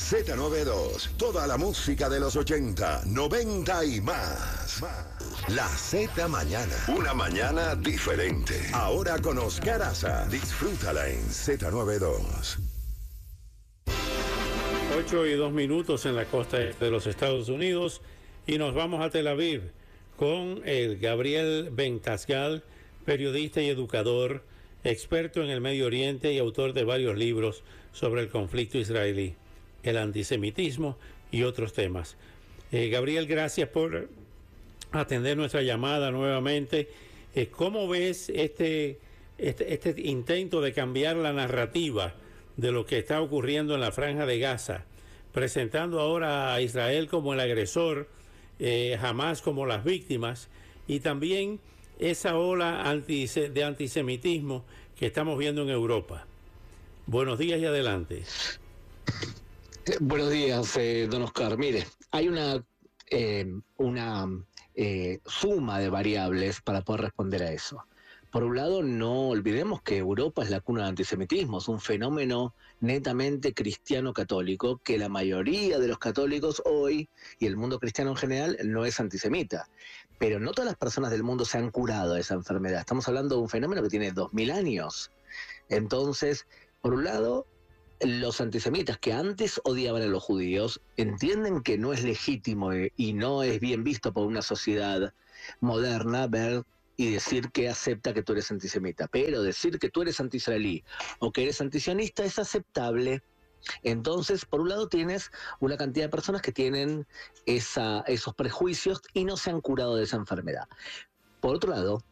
Z92, 0.00 1.16
toda 1.16 1.46
la 1.46 1.56
música 1.56 2.08
de 2.08 2.18
los 2.18 2.34
80, 2.34 3.02
90 3.06 3.84
y 3.84 4.00
más. 4.00 4.82
La 5.48 5.68
Z 5.68 6.26
Mañana, 6.26 6.74
una 6.88 7.14
mañana 7.14 7.76
diferente. 7.76 8.54
Ahora 8.72 9.18
con 9.18 9.38
Oscar 9.38 9.82
Aza. 9.82 10.26
Disfrútala 10.26 11.08
en 11.08 11.20
Z92. 11.28 12.58
8 14.98 15.26
y 15.26 15.34
2 15.34 15.52
minutos 15.52 16.04
en 16.06 16.16
la 16.16 16.24
costa 16.24 16.58
de 16.58 16.90
los 16.90 17.06
Estados 17.06 17.48
Unidos 17.48 18.00
y 18.46 18.58
nos 18.58 18.74
vamos 18.74 19.04
a 19.04 19.10
Tel 19.10 19.28
Aviv 19.28 19.70
con 20.16 20.62
el 20.64 20.98
Gabriel 20.98 21.68
Bentasgal, 21.70 22.64
periodista 23.04 23.62
y 23.62 23.68
educador, 23.68 24.42
experto 24.82 25.42
en 25.42 25.50
el 25.50 25.60
Medio 25.60 25.86
Oriente 25.86 26.32
y 26.32 26.38
autor 26.38 26.72
de 26.72 26.84
varios 26.84 27.16
libros 27.16 27.62
sobre 27.92 28.22
el 28.22 28.28
conflicto 28.28 28.78
israelí, 28.78 29.36
el 29.82 29.96
antisemitismo 29.96 30.96
y 31.30 31.42
otros 31.42 31.72
temas. 31.72 32.16
Eh, 32.72 32.88
Gabriel, 32.88 33.26
gracias 33.26 33.68
por 33.68 34.08
atender 34.92 35.36
nuestra 35.36 35.62
llamada 35.62 36.10
nuevamente. 36.10 36.88
Eh, 37.34 37.46
¿Cómo 37.46 37.88
ves 37.88 38.28
este, 38.30 38.98
este, 39.38 39.72
este, 39.72 39.94
intento 40.02 40.60
de 40.60 40.72
cambiar 40.72 41.16
la 41.16 41.32
narrativa 41.32 42.14
de 42.56 42.72
lo 42.72 42.84
que 42.86 42.98
está 42.98 43.20
ocurriendo 43.20 43.74
en 43.74 43.80
la 43.80 43.92
franja 43.92 44.26
de 44.26 44.38
Gaza, 44.38 44.84
presentando 45.32 46.00
ahora 46.00 46.52
a 46.52 46.60
Israel 46.60 47.08
como 47.08 47.32
el 47.32 47.40
agresor, 47.40 48.08
eh, 48.58 48.98
jamás 49.00 49.42
como 49.42 49.66
las 49.66 49.84
víctimas, 49.84 50.48
y 50.86 51.00
también 51.00 51.60
esa 51.98 52.36
ola 52.36 52.82
de 53.06 53.64
antisemitismo 53.64 54.64
que 54.98 55.06
estamos 55.06 55.38
viendo 55.38 55.62
en 55.62 55.70
Europa? 55.70 56.26
Buenos 57.06 57.38
días 57.38 57.60
y 57.60 57.64
adelante. 57.64 58.24
Eh, 59.86 59.96
buenos 60.00 60.30
días, 60.30 60.76
eh, 60.76 61.06
don 61.10 61.22
Oscar. 61.22 61.56
Mire, 61.56 61.86
hay 62.10 62.28
una, 62.28 62.64
eh, 63.10 63.46
una 63.76 64.26
suma 65.26 65.78
de 65.78 65.90
variables 65.90 66.60
para 66.60 66.82
poder 66.82 67.02
responder 67.02 67.42
a 67.42 67.52
eso. 67.52 67.84
Por 68.30 68.44
un 68.44 68.56
lado, 68.56 68.82
no 68.82 69.28
olvidemos 69.28 69.82
que 69.82 69.98
Europa 69.98 70.42
es 70.44 70.50
la 70.50 70.60
cuna 70.60 70.82
del 70.82 70.90
antisemitismo, 70.90 71.58
es 71.58 71.66
un 71.66 71.80
fenómeno 71.80 72.54
netamente 72.78 73.52
cristiano-católico, 73.52 74.80
que 74.84 74.98
la 74.98 75.08
mayoría 75.08 75.80
de 75.80 75.88
los 75.88 75.98
católicos 75.98 76.62
hoy, 76.64 77.08
y 77.40 77.46
el 77.46 77.56
mundo 77.56 77.80
cristiano 77.80 78.12
en 78.12 78.16
general, 78.16 78.58
no 78.64 78.84
es 78.84 79.00
antisemita. 79.00 79.68
Pero 80.18 80.38
no 80.38 80.52
todas 80.52 80.66
las 80.66 80.78
personas 80.78 81.10
del 81.10 81.24
mundo 81.24 81.44
se 81.44 81.58
han 81.58 81.70
curado 81.70 82.14
de 82.14 82.20
esa 82.20 82.34
enfermedad. 82.34 82.80
Estamos 82.80 83.08
hablando 83.08 83.34
de 83.36 83.42
un 83.42 83.48
fenómeno 83.48 83.82
que 83.82 83.88
tiene 83.88 84.12
dos 84.12 84.32
mil 84.32 84.52
años. 84.52 85.10
Entonces, 85.68 86.46
por 86.80 86.94
un 86.94 87.04
lado, 87.04 87.46
los 88.00 88.40
antisemitas 88.40 88.98
que 88.98 89.12
antes 89.12 89.60
odiaban 89.64 90.02
a 90.02 90.06
los 90.06 90.22
judíos 90.22 90.80
entienden 90.96 91.62
que 91.62 91.78
no 91.78 91.92
es 91.92 92.02
legítimo 92.02 92.70
y 92.72 93.12
no 93.12 93.42
es 93.42 93.60
bien 93.60 93.84
visto 93.84 94.12
por 94.12 94.26
una 94.26 94.42
sociedad 94.42 95.12
moderna 95.60 96.26
ver 96.26 96.64
y 96.96 97.12
decir 97.12 97.50
que 97.50 97.68
acepta 97.68 98.12
que 98.12 98.22
tú 98.22 98.32
eres 98.32 98.50
antisemita. 98.50 99.06
Pero 99.08 99.42
decir 99.42 99.78
que 99.78 99.88
tú 99.88 100.02
eres 100.02 100.20
anti-israelí 100.20 100.84
o 101.18 101.32
que 101.32 101.42
eres 101.42 101.60
antisionista 101.60 102.24
es 102.24 102.38
aceptable. 102.38 103.22
Entonces, 103.82 104.44
por 104.44 104.60
un 104.60 104.70
lado 104.70 104.88
tienes 104.88 105.30
una 105.60 105.76
cantidad 105.76 106.06
de 106.06 106.10
personas 106.10 106.42
que 106.42 106.52
tienen 106.52 107.06
esos 107.46 108.34
prejuicios 108.34 109.02
y 109.12 109.24
no 109.24 109.36
se 109.36 109.50
han 109.50 109.60
curado 109.60 109.96
de 109.96 110.04
esa 110.04 110.16
enfermedad. 110.16 110.68
Por 111.40 111.56
otro 111.56 111.70
lado, 111.70 112.02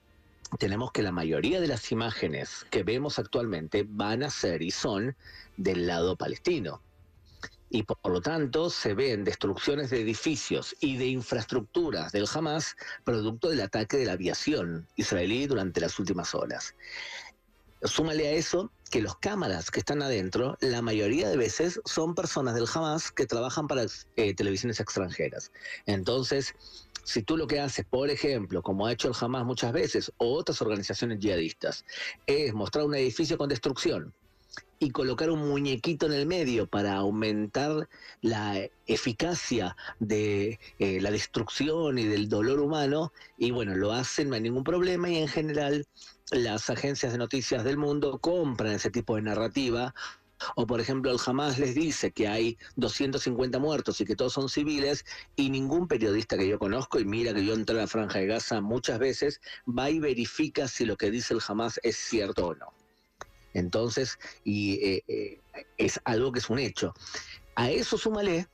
tenemos 0.59 0.93
que 0.93 1.03
la 1.03 1.13
mayoría 1.13 1.61
de 1.61 1.69
las 1.69 1.93
imágenes 1.93 2.67
que 2.71 2.83
vemos 2.83 3.19
actualmente 3.19 3.85
van 3.87 4.23
a 4.23 4.31
ser 4.31 4.63
y 4.63 4.71
son 4.71 5.17
del 5.57 5.87
lado 5.87 6.17
palestino. 6.17 6.81
Y 7.71 7.83
por 7.83 7.99
lo 8.11 8.23
tanto 8.23 8.71
se 8.71 8.95
ven 8.95 9.25
destrucciones 9.25 9.91
de 9.91 10.01
edificios 10.01 10.75
y 10.81 10.97
de 10.97 11.07
infraestructuras 11.09 12.13
del 12.13 12.27
Hamas 12.33 12.77
producto 13.05 13.51
del 13.51 13.61
ataque 13.61 13.99
de 13.99 14.07
la 14.07 14.13
aviación 14.13 14.87
israelí 14.97 15.47
durante 15.47 15.83
las 15.83 15.99
últimas 15.99 16.35
horas. 16.35 16.75
Súmale 17.83 18.27
a 18.27 18.33
eso 18.33 18.73
que 18.91 19.03
los 19.03 19.17
cámaras 19.19 19.71
que 19.71 19.79
están 19.81 20.03
adentro, 20.03 20.57
la 20.61 20.83
mayoría 20.83 21.29
de 21.29 21.37
veces 21.37 21.81
son 21.85 22.15
personas 22.15 22.55
del 22.55 22.67
Hamas 22.73 23.13
que 23.13 23.27
trabajan 23.27 23.69
para 23.69 23.85
eh, 24.17 24.35
televisiones 24.35 24.81
extranjeras. 24.81 25.53
Entonces, 25.87 26.55
si 27.09 27.23
tú 27.23 27.39
lo 27.39 27.47
que 27.47 27.59
haces, 27.59 27.87
por 27.87 28.11
ejemplo, 28.11 28.63
como 28.63 28.87
ha 28.87 28.93
hecho 28.93 29.09
el 29.09 29.15
Hamas 29.19 29.47
muchas 29.47 29.73
veces, 29.73 30.13
o 30.19 30.35
otras 30.35 30.61
organizaciones 30.61 31.19
yihadistas, 31.19 31.87
es 32.27 32.53
mostrar 32.53 32.85
un 32.85 32.95
edificio 32.95 33.39
con 33.39 33.49
destrucción 33.49 34.13
y 34.79 34.91
colocar 34.91 35.31
un 35.31 35.49
muñequito 35.49 36.05
en 36.05 36.13
el 36.13 36.27
medio 36.27 36.67
para 36.67 36.97
aumentar 36.97 37.89
la 38.21 38.61
eficacia 38.87 39.75
de 40.01 40.61
eh, 40.79 41.01
la 41.01 41.11
destrucción 41.11 41.97
y 41.97 42.05
del 42.05 42.29
dolor 42.29 42.61
humano, 42.61 43.15
y 43.39 43.53
bueno, 43.53 43.75
lo 43.75 43.93
hacen, 43.93 44.29
no 44.29 44.35
hay 44.35 44.43
ningún 44.43 44.65
problema, 44.65 45.09
y 45.09 45.17
en 45.17 45.29
general 45.29 45.87
las 46.31 46.69
agencias 46.69 47.13
de 47.13 47.19
noticias 47.19 47.65
del 47.65 47.79
mundo 47.79 48.19
compran 48.19 48.73
ese 48.73 48.91
tipo 48.91 49.17
de 49.17 49.23
narrativa 49.23 49.95
o 50.57 50.67
por 50.67 50.81
ejemplo, 50.81 51.11
el 51.11 51.19
Hamas 51.25 51.59
les 51.59 51.75
dice 51.75 52.11
que 52.11 52.29
hay 52.29 52.59
250 52.77 53.59
muertos 53.59 54.01
y 54.01 54.05
que 54.05 54.17
todos 54.17 54.33
son 54.33 54.49
civiles 54.49 55.05
y 55.37 55.51
ningún 55.51 55.89
periodista 55.89 56.37
que 56.37 56.49
yo 56.49 56.59
conozco, 56.59 56.99
y 57.01 57.05
mira 57.05 57.35
que 57.35 57.45
yo 57.45 57.55
entré 57.55 57.77
a 57.77 57.83
la 57.83 57.87
franja 57.87 58.19
de 58.19 58.27
Gaza 58.27 58.61
muchas 58.61 58.99
veces, 58.99 59.41
va 59.67 59.91
y 59.91 59.99
verifica 59.99 60.69
si 60.69 60.85
lo 60.85 60.97
que 60.97 61.11
dice 61.11 61.35
el 61.35 61.41
Hamas 61.47 61.81
es 61.83 61.97
cierto 61.97 62.49
o 62.49 62.55
no. 62.55 62.73
Entonces, 63.55 64.19
y 64.45 64.75
eh, 64.85 65.05
eh, 65.09 65.41
es 65.79 66.01
algo 66.05 66.33
que 66.33 66.39
es 66.39 66.51
un 66.51 66.59
hecho. 66.59 66.95
A 67.55 67.71
eso 67.71 67.99
súmale 67.99 68.49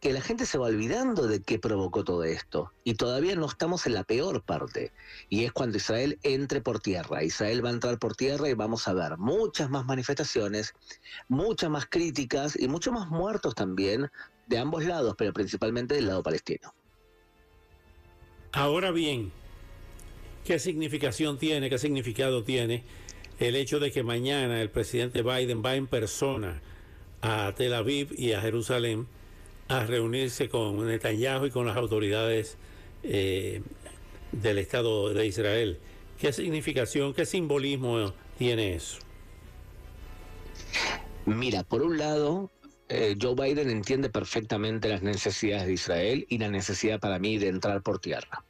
que 0.00 0.12
la 0.12 0.20
gente 0.20 0.44
se 0.46 0.58
va 0.58 0.66
olvidando 0.66 1.26
de 1.26 1.40
qué 1.42 1.58
provocó 1.58 2.04
todo 2.04 2.24
esto. 2.24 2.72
Y 2.84 2.94
todavía 2.94 3.34
no 3.34 3.46
estamos 3.46 3.86
en 3.86 3.94
la 3.94 4.04
peor 4.04 4.42
parte. 4.42 4.92
Y 5.28 5.44
es 5.44 5.52
cuando 5.52 5.78
Israel 5.78 6.18
entre 6.22 6.60
por 6.60 6.80
tierra. 6.80 7.24
Israel 7.24 7.64
va 7.64 7.70
a 7.70 7.72
entrar 7.72 7.98
por 7.98 8.14
tierra 8.14 8.48
y 8.48 8.54
vamos 8.54 8.86
a 8.88 8.92
ver 8.92 9.16
muchas 9.16 9.70
más 9.70 9.86
manifestaciones, 9.86 10.74
muchas 11.28 11.70
más 11.70 11.86
críticas 11.86 12.58
y 12.58 12.68
muchos 12.68 12.92
más 12.92 13.08
muertos 13.08 13.54
también 13.54 14.10
de 14.46 14.58
ambos 14.58 14.84
lados, 14.84 15.14
pero 15.16 15.32
principalmente 15.32 15.94
del 15.94 16.06
lado 16.06 16.22
palestino. 16.22 16.74
Ahora 18.52 18.90
bien, 18.90 19.32
¿qué 20.44 20.58
significación 20.58 21.38
tiene, 21.38 21.68
qué 21.68 21.78
significado 21.78 22.44
tiene 22.44 22.84
el 23.38 23.56
hecho 23.56 23.80
de 23.80 23.92
que 23.92 24.02
mañana 24.02 24.62
el 24.62 24.70
presidente 24.70 25.22
Biden 25.22 25.62
va 25.64 25.74
en 25.74 25.86
persona 25.86 26.62
a 27.22 27.52
Tel 27.56 27.74
Aviv 27.74 28.14
y 28.16 28.32
a 28.32 28.40
Jerusalén? 28.40 29.08
A 29.68 29.84
reunirse 29.84 30.48
con 30.48 30.86
Netanyahu 30.86 31.46
y 31.46 31.50
con 31.50 31.66
las 31.66 31.76
autoridades 31.76 32.56
eh, 33.02 33.62
del 34.32 34.58
Estado 34.58 35.12
de 35.12 35.26
Israel. 35.26 35.78
¿Qué 36.18 36.32
significación, 36.32 37.12
qué 37.14 37.26
simbolismo 37.26 38.12
tiene 38.38 38.74
eso? 38.74 38.98
Mira, 41.26 41.64
por 41.64 41.82
un 41.82 41.98
lado, 41.98 42.50
eh, 42.88 43.16
Joe 43.20 43.34
Biden 43.34 43.68
entiende 43.68 44.08
perfectamente 44.08 44.88
las 44.88 45.02
necesidades 45.02 45.66
de 45.66 45.72
Israel 45.72 46.26
y 46.28 46.38
la 46.38 46.48
necesidad 46.48 47.00
para 47.00 47.18
mí 47.18 47.36
de 47.38 47.48
entrar 47.48 47.82
por 47.82 47.98
tierra. 47.98 48.44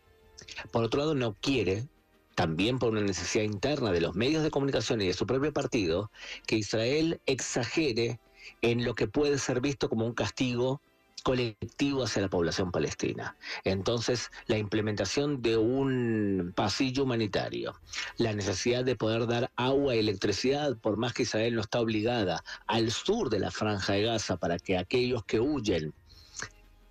Por 0.71 0.85
otro 0.85 1.01
lado, 1.01 1.15
no 1.15 1.35
quiere, 1.41 1.87
también 2.35 2.79
por 2.79 2.91
una 2.91 3.01
necesidad 3.01 3.45
interna 3.45 3.93
de 3.93 4.03
los 4.03 4.15
medios 4.15 4.43
de 4.43 4.51
comunicación 4.51 5.01
y 5.01 5.07
de 5.07 5.15
su 5.15 5.27
propio 5.27 5.53
partido, 5.53 6.11
que 6.47 6.57
Israel 6.57 7.21
exagere 7.25 8.21
en 8.61 8.85
lo 8.85 8.95
que 8.95 9.09
puede 9.09 9.39
ser 9.39 9.61
visto 9.61 9.89
como 9.89 10.05
un 10.05 10.13
castigo 10.13 10.81
colectivo 11.23 12.05
hacia 12.05 12.23
la 12.23 12.29
población 12.29 12.71
palestina. 12.71 13.37
Entonces, 13.65 14.31
la 14.47 14.59
implementación 14.59 15.43
de 15.43 15.57
un 15.57 16.53
pasillo 16.55 17.05
humanitario, 17.05 17.75
la 18.17 18.33
necesidad 18.33 18.85
de 18.85 18.97
poder 18.97 19.27
dar 19.27 19.51
agua 19.57 19.97
y 19.97 19.99
electricidad, 19.99 20.77
por 20.77 20.97
más 20.97 21.13
que 21.13 21.25
Israel 21.25 21.55
no 21.55 21.63
está 21.63 21.81
obligada, 21.81 22.45
al 22.67 22.91
sur 22.91 23.31
de 23.31 23.41
la 23.41 23.51
franja 23.51 23.95
de 23.95 24.03
Gaza 24.03 24.37
para 24.37 24.59
que 24.59 24.79
aquellos 24.79 25.25
que 25.25 25.41
huyen 25.41 25.93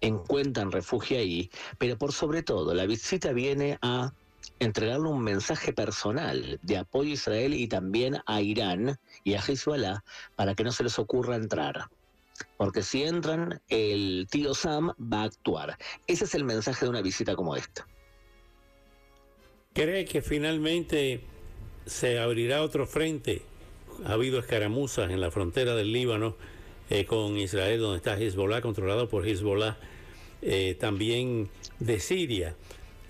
encuentran 0.01 0.71
refugio 0.71 1.17
ahí, 1.17 1.49
pero 1.77 1.97
por 1.97 2.11
sobre 2.11 2.43
todo 2.43 2.73
la 2.73 2.85
visita 2.85 3.31
viene 3.31 3.77
a 3.81 4.13
entregarle 4.59 5.09
un 5.09 5.23
mensaje 5.23 5.73
personal 5.73 6.59
de 6.61 6.77
apoyo 6.77 7.09
a 7.09 7.13
Israel 7.13 7.53
y 7.53 7.67
también 7.67 8.17
a 8.25 8.41
Irán 8.41 8.99
y 9.23 9.33
a 9.33 9.39
Hezbollah 9.39 10.03
para 10.35 10.55
que 10.55 10.63
no 10.63 10.71
se 10.71 10.83
les 10.83 10.99
ocurra 10.99 11.35
entrar. 11.35 11.89
Porque 12.57 12.81
si 12.81 13.03
entran, 13.03 13.61
el 13.69 14.27
tío 14.29 14.53
Sam 14.53 14.93
va 15.01 15.21
a 15.21 15.25
actuar. 15.25 15.77
Ese 16.07 16.25
es 16.25 16.35
el 16.35 16.43
mensaje 16.43 16.85
de 16.85 16.89
una 16.89 17.01
visita 17.01 17.35
como 17.35 17.55
esta. 17.55 17.87
¿Cree 19.73 20.05
que 20.05 20.21
finalmente 20.21 21.21
se 21.85 22.19
abrirá 22.19 22.61
otro 22.61 22.87
frente? 22.87 23.41
Ha 24.05 24.13
habido 24.13 24.39
escaramuzas 24.39 25.11
en 25.11 25.21
la 25.21 25.31
frontera 25.31 25.75
del 25.75 25.91
Líbano 25.91 26.35
eh, 26.89 27.05
con 27.05 27.37
Israel, 27.37 27.79
donde 27.79 27.97
está 27.97 28.17
Hezbollah, 28.17 28.61
controlado 28.61 29.09
por 29.09 29.27
Hezbollah, 29.27 29.77
eh, 30.41 30.77
también 30.79 31.49
de 31.79 31.99
Siria. 31.99 32.55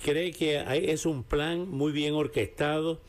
¿Cree 0.03 0.31
que 0.31 0.63
es 0.91 1.05
un 1.05 1.23
plan 1.23 1.69
muy 1.69 1.91
bien 1.91 2.13
orquestado 2.13 2.99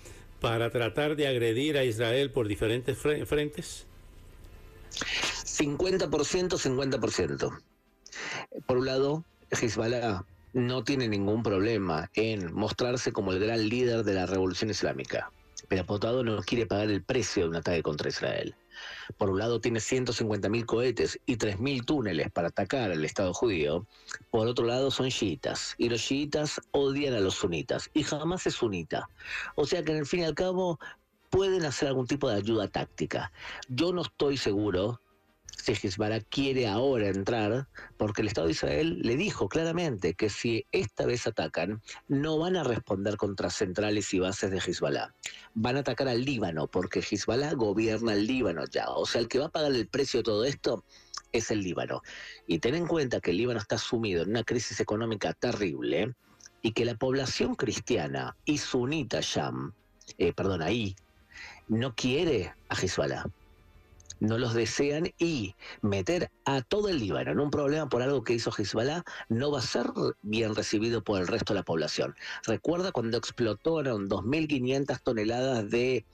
para 0.40 0.70
tratar 0.70 1.16
de 1.16 1.26
agredir 1.26 1.76
a 1.78 1.84
Israel 1.84 2.30
por 2.30 2.48
diferentes 2.48 2.98
frentes? 2.98 3.86
50%, 5.46 6.58
50%. 6.58 7.58
Por 8.66 8.78
un 8.78 8.87
lado, 8.87 9.25
Hezbollah 9.50 10.25
no 10.52 10.84
tiene 10.84 11.08
ningún 11.08 11.43
problema 11.43 12.10
en 12.14 12.52
mostrarse 12.52 13.12
como 13.12 13.32
el 13.32 13.38
gran 13.38 13.69
líder 13.69 14.04
de 14.04 14.14
la 14.14 14.26
revolución 14.26 14.70
islámica, 14.70 15.31
pero 15.69 15.84
lado 16.02 16.25
no 16.25 16.43
quiere 16.43 16.66
pagar 16.66 16.90
el 16.90 17.02
precio 17.02 17.44
de 17.44 17.48
un 17.50 17.56
ataque 17.56 17.82
contra 17.82 18.08
Israel. 18.08 18.54
Por 19.16 19.31
un 19.31 19.38
lado 19.38 19.60
tiene 19.60 19.78
150.000 19.78 20.66
cohetes 20.66 21.19
y 21.26 21.37
3.000 21.37 21.84
túneles 21.84 22.31
para 22.31 22.48
atacar 22.48 22.90
al 22.90 23.04
Estado 23.04 23.32
judío. 23.32 23.87
Por 24.31 24.48
otro 24.48 24.66
lado 24.66 24.90
son 24.90 25.08
chiitas. 25.08 25.75
Y 25.78 25.88
los 25.88 26.02
chiitas 26.02 26.60
odian 26.72 27.14
a 27.14 27.20
los 27.20 27.37
sunitas. 27.37 27.88
Y 27.94 28.02
jamás 28.02 28.46
es 28.46 28.54
sunita. 28.54 29.08
O 29.54 29.64
sea 29.64 29.82
que 29.82 29.93
en 29.93 29.98
el 29.98 30.06
fin 30.06 30.20
y 30.20 30.25
al 30.25 30.34
cabo 30.34 30.78
pueden 31.31 31.64
hacer 31.64 31.88
algún 31.88 32.06
tipo 32.06 32.28
de 32.28 32.37
ayuda 32.37 32.69
táctica. 32.69 33.32
Yo 33.69 33.93
no 33.93 34.02
estoy 34.02 34.37
seguro 34.37 35.00
si 35.56 35.73
Hezbollah 35.73 36.20
quiere 36.20 36.69
ahora 36.69 37.08
entrar, 37.08 37.67
porque 37.97 38.23
el 38.23 38.29
Estado 38.29 38.47
de 38.47 38.53
Israel 38.53 38.99
le 39.03 39.17
dijo 39.17 39.49
claramente 39.49 40.14
que 40.14 40.29
si 40.29 40.67
esta 40.70 41.06
vez 41.06 41.26
atacan, 41.26 41.82
no 42.08 42.38
van 42.38 42.56
a 42.56 42.62
responder 42.62 43.17
contra 43.17 43.50
centrales 43.50 44.12
y 44.14 44.19
bases 44.19 44.50
de 44.50 44.58
Hezbollah. 44.58 45.14
Van 45.55 45.76
a 45.76 45.81
atacar 45.81 46.08
al 46.08 46.25
Líbano, 46.25 46.69
porque 46.69 47.00
Hezbollah 47.00 47.55
gobierna 47.55 48.12
el 48.12 48.26
Líbano 48.26 48.64
ya. 48.67 48.91
O 48.91 49.06
sea, 49.06 49.20
el 49.20 49.29
que 49.29 49.38
va 49.38 49.47
a 49.47 49.50
pagar 49.50 49.73
el 49.73 49.88
precio 49.88 50.20
de 50.20 50.25
todo 50.25 50.44
esto 50.44 50.85
es 51.32 51.50
el 51.50 51.62
Líbano. 51.62 52.03
Y 52.47 52.58
ten 52.58 52.75
en 52.75 52.87
cuenta 52.87 53.20
que 53.20 53.31
el 53.31 53.38
Líbano 53.38 53.58
está 53.58 53.79
sumido 53.79 54.23
en 54.23 54.31
una 54.31 54.44
crisis 54.44 54.79
económica 54.81 55.32
terrible 55.32 56.14
y 56.62 56.73
que 56.73 56.85
la 56.85 56.94
población 56.94 57.55
cristiana 57.55 58.37
y 58.44 58.58
sunita 58.58 59.20
Sham, 59.23 59.73
eh, 60.19 60.32
perdón, 60.32 60.62
ahí, 60.62 60.94
no 61.69 61.94
quiere 61.94 62.55
a 62.69 62.75
Hezbollah 62.75 63.25
no 64.20 64.38
los 64.38 64.54
desean 64.54 65.12
y 65.18 65.54
meter 65.82 66.30
a 66.44 66.62
todo 66.62 66.88
el 66.88 66.98
Líbano 66.98 67.32
en 67.32 67.40
un 67.40 67.50
problema 67.50 67.88
por 67.88 68.02
algo 68.02 68.24
que 68.24 68.34
hizo 68.34 68.50
Hezbollah 68.56 69.04
no 69.28 69.50
va 69.50 69.58
a 69.58 69.62
ser 69.62 69.86
bien 70.22 70.54
recibido 70.54 71.02
por 71.02 71.20
el 71.20 71.26
resto 71.26 71.52
de 71.52 71.60
la 71.60 71.64
población. 71.64 72.14
Recuerda 72.44 72.92
cuando 72.92 73.18
explotaron 73.18 74.08
2.500 74.08 75.00
toneladas 75.02 75.70
de 75.70 76.04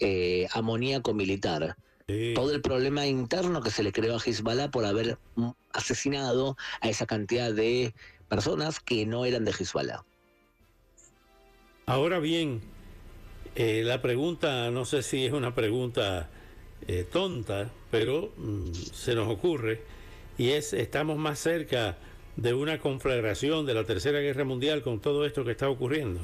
eh, 0.00 0.46
amoníaco 0.52 1.14
militar. 1.14 1.76
Todo 2.36 2.52
el 2.52 2.62
problema 2.62 3.04
interno 3.06 3.60
que 3.60 3.70
se 3.70 3.82
le 3.82 3.90
creó 3.90 4.14
a 4.14 4.20
Hezbollah 4.24 4.70
por 4.70 4.84
haber 4.84 5.18
mm, 5.34 5.50
asesinado 5.72 6.56
a 6.80 6.88
esa 6.88 7.04
cantidad 7.04 7.52
de 7.52 7.94
personas 8.28 8.78
que 8.78 9.06
no 9.06 9.24
eran 9.24 9.44
de 9.44 9.50
Hezbollah. 9.50 10.04
Ahora 11.86 12.20
bien, 12.20 12.60
eh, 13.56 13.82
la 13.84 14.02
pregunta, 14.02 14.70
no 14.70 14.84
sé 14.84 15.02
si 15.02 15.26
es 15.26 15.32
una 15.32 15.54
pregunta 15.54 16.30
eh, 16.86 17.04
tonta, 17.10 17.70
pero 17.90 18.32
mm, 18.36 18.72
se 18.72 19.14
nos 19.14 19.28
ocurre, 19.28 19.82
y 20.38 20.50
es, 20.50 20.72
estamos 20.72 21.16
más 21.16 21.38
cerca 21.38 21.96
de 22.36 22.52
una 22.52 22.78
conflagración 22.78 23.64
de 23.66 23.74
la 23.74 23.84
Tercera 23.84 24.20
Guerra 24.20 24.44
Mundial 24.44 24.82
con 24.82 25.00
todo 25.00 25.24
esto 25.24 25.44
que 25.44 25.52
está 25.52 25.68
ocurriendo. 25.68 26.20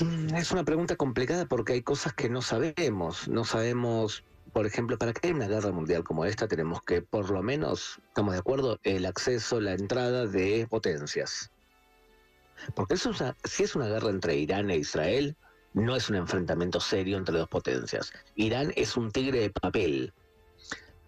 Mm, 0.00 0.34
es 0.34 0.50
una 0.50 0.64
pregunta 0.64 0.96
complicada 0.96 1.46
porque 1.46 1.74
hay 1.74 1.82
cosas 1.82 2.12
que 2.14 2.28
no 2.28 2.42
sabemos. 2.42 3.28
No 3.28 3.44
sabemos, 3.44 4.24
por 4.52 4.66
ejemplo, 4.66 4.98
para 4.98 5.12
que 5.12 5.28
haya 5.28 5.36
una 5.36 5.48
guerra 5.48 5.70
mundial 5.72 6.04
como 6.04 6.24
esta 6.24 6.48
tenemos 6.48 6.82
que, 6.82 7.02
por 7.02 7.30
lo 7.30 7.42
menos, 7.42 8.00
estamos 8.08 8.32
de 8.32 8.40
acuerdo, 8.40 8.78
el 8.82 9.06
acceso, 9.06 9.60
la 9.60 9.74
entrada 9.74 10.26
de 10.26 10.66
potencias. 10.68 11.50
Porque 12.74 12.94
eso 12.94 13.12
si 13.44 13.62
es 13.62 13.74
una 13.74 13.86
guerra 13.86 14.10
entre 14.10 14.36
Irán 14.36 14.70
e 14.70 14.76
Israel, 14.76 15.36
no 15.72 15.96
es 15.96 16.08
un 16.08 16.16
enfrentamiento 16.16 16.80
serio 16.80 17.16
entre 17.16 17.38
dos 17.38 17.48
potencias. 17.48 18.12
Irán 18.34 18.72
es 18.76 18.96
un 18.96 19.10
tigre 19.10 19.40
de 19.40 19.50
papel 19.50 20.12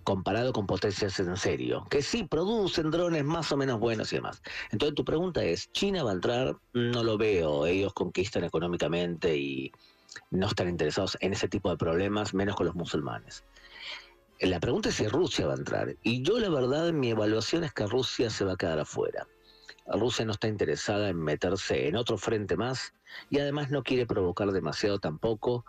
comparado 0.05 0.53
con 0.53 0.67
potencias 0.67 1.19
en 1.21 1.37
serio, 1.37 1.87
que 1.89 2.03
sí 2.03 2.25
producen 2.25 2.91
drones 2.91 3.25
más 3.25 3.53
o 3.53 3.57
menos 3.57 3.79
buenos 3.79 4.13
y 4.13 4.17
demás. 4.17 4.43
Entonces 4.71 4.95
tu 4.95 5.05
pregunta 5.05 5.43
es, 5.45 5.71
¿China 5.73 6.03
va 6.03 6.11
a 6.11 6.15
entrar? 6.15 6.57
No 6.73 7.05
lo 7.05 7.17
veo, 7.17 7.67
ellos 7.67 7.93
conquistan 7.93 8.45
económicamente 8.45 9.37
y 9.37 9.73
no 10.31 10.47
están 10.49 10.69
interesados 10.69 11.17
en 11.21 11.33
ese 11.33 11.49
tipo 11.49 11.71
de 11.71 11.77
problemas, 11.77 12.35
menos 12.35 12.57
con 12.57 12.67
los 12.67 12.75
musulmanes. 12.75 13.45
La 14.41 14.59
pregunta 14.59 14.89
es 14.89 14.97
si 14.97 15.07
Rusia 15.07 15.47
va 15.47 15.55
a 15.55 15.57
entrar. 15.57 15.95
Y 16.03 16.23
yo 16.23 16.41
la 16.41 16.49
verdad, 16.49 16.93
mi 16.93 17.11
evaluación 17.11 17.63
es 17.63 17.73
que 17.73 17.87
Rusia 17.87 18.29
se 18.29 18.45
va 18.45 18.55
a 18.55 18.57
quedar 18.57 18.81
afuera. 18.81 19.27
Rusia 19.87 20.25
no 20.25 20.33
está 20.33 20.49
interesada 20.49 21.09
en 21.09 21.19
meterse 21.19 21.89
en 21.89 21.97
otro 21.97 22.19
frente 22.19 22.57
más 22.57 22.95
y 23.31 23.39
además 23.39 23.71
no 23.71 23.83
quiere 23.83 24.07
provocar 24.07 24.53
demasiado 24.53 24.99
tampoco 24.99 25.65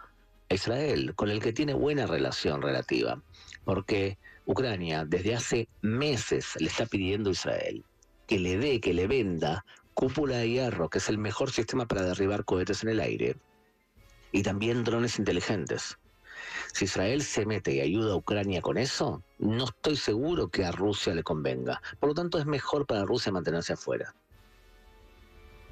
a 0.50 0.54
Israel, 0.54 1.15
con 1.15 1.30
el 1.30 1.42
que 1.42 1.54
tiene 1.54 1.74
buena 1.74 2.06
relación 2.06 2.62
relativa, 2.62 3.21
porque 3.65 4.18
Ucrania 4.45 5.06
desde 5.06 5.36
hace 5.36 5.68
meses 5.81 6.56
le 6.60 6.68
está 6.68 6.86
pidiendo 6.86 7.30
a 7.30 7.33
Israel 7.33 7.83
que 8.27 8.39
le 8.39 8.57
dé, 8.57 8.80
que 8.80 8.94
le 8.94 9.07
venda 9.07 9.65
cúpula 9.94 10.38
de 10.38 10.50
hierro, 10.50 10.89
que 10.89 10.98
es 10.98 11.10
el 11.10 11.18
mejor 11.18 11.51
sistema 11.51 11.88
para 11.88 12.04
derribar 12.04 12.45
cohetes 12.45 12.83
en 12.83 12.89
el 12.89 13.00
aire, 13.00 13.36
y 14.31 14.42
también 14.42 14.83
drones 14.83 15.19
inteligentes. 15.19 15.98
Si 16.74 16.86
Israel 16.86 17.22
se 17.22 17.45
mete 17.45 17.74
y 17.74 17.81
ayuda 17.81 18.13
a 18.13 18.18
Ucrania 18.18 18.62
con 18.62 18.78
eso, 18.78 19.22
no 19.40 19.66
estoy 19.66 19.95
seguro 19.95 20.48
que 20.48 20.66
a 20.66 20.72
Rusia 20.72 21.13
le 21.13 21.24
convenga. 21.24 21.81
Por 22.00 22.10
lo 22.10 22.16
tanto, 22.16 22.40
es 22.40 22.45
mejor 22.45 22.86
para 22.86 23.06
Rusia 23.06 23.31
mantenerse 23.31 23.74
afuera. 23.74 24.13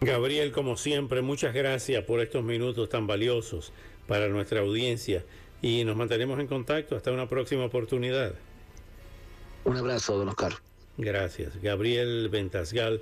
Gabriel, 0.01 0.51
como 0.51 0.77
siempre, 0.77 1.21
muchas 1.21 1.53
gracias 1.53 2.03
por 2.05 2.21
estos 2.21 2.43
minutos 2.43 2.89
tan 2.89 3.05
valiosos 3.05 3.71
para 4.07 4.29
nuestra 4.29 4.61
audiencia 4.61 5.23
y 5.61 5.83
nos 5.83 5.95
mantenemos 5.95 6.39
en 6.39 6.47
contacto 6.47 6.95
hasta 6.95 7.11
una 7.11 7.27
próxima 7.27 7.65
oportunidad. 7.65 8.33
Un 9.63 9.77
abrazo, 9.77 10.17
don 10.17 10.29
Oscar. 10.29 10.53
Gracias. 10.97 11.61
Gabriel 11.61 12.29
Ventasgal, 12.29 13.01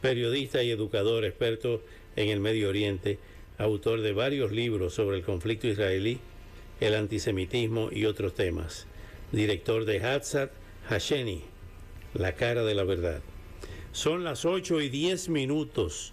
periodista 0.00 0.62
y 0.62 0.70
educador 0.70 1.24
experto 1.24 1.82
en 2.14 2.28
el 2.28 2.40
Medio 2.40 2.68
Oriente, 2.68 3.18
autor 3.58 4.00
de 4.00 4.12
varios 4.12 4.52
libros 4.52 4.94
sobre 4.94 5.16
el 5.16 5.24
conflicto 5.24 5.66
israelí, 5.66 6.20
el 6.80 6.94
antisemitismo 6.94 7.88
y 7.90 8.04
otros 8.04 8.34
temas. 8.34 8.86
Director 9.32 9.84
de 9.84 10.04
Hatzat 10.04 10.50
Hasheni, 10.88 11.42
La 12.14 12.34
cara 12.34 12.64
de 12.64 12.74
la 12.74 12.84
verdad. 12.84 13.20
Son 13.92 14.24
las 14.24 14.44
8 14.44 14.80
y 14.82 14.88
10 14.88 15.28
minutos 15.30 16.12